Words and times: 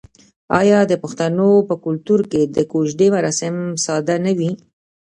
آیا 0.59 0.79
د 0.91 0.93
پښتنو 1.03 1.49
په 1.69 1.75
کلتور 1.85 2.19
کې 2.31 2.41
د 2.55 2.57
کوژدې 2.71 3.07
مراسم 3.15 3.55
ساده 3.85 4.15
نه 4.25 4.31
وي؟ 4.37 4.51